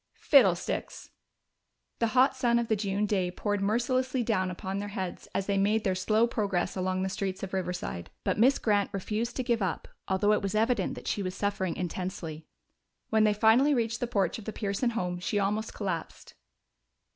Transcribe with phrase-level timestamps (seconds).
[0.19, 1.11] "Fiddlesticks!"
[1.99, 5.59] The hot sun of the June day poured mercilessly down upon their heads as they
[5.59, 9.61] made their slow progress along the streets of Riverside, but Miss Grant refused to give
[9.61, 12.47] up, although it was evident that she was suffering intensely.
[13.11, 16.33] When they finally reached the porch of the Pearson home she almost collapsed.